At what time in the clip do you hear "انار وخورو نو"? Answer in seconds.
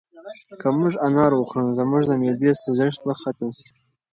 1.07-1.71